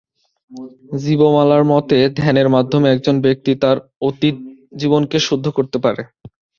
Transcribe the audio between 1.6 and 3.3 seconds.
মতে, ধ্যানের মাধ্যমে একজন